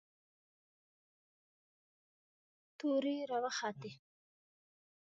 تورې 2.79 3.15
را 3.29 3.37
وختې. 3.45 3.91